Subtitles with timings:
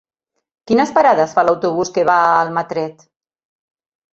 [0.69, 3.07] Quines parades fa l'autobús que va a Almatret?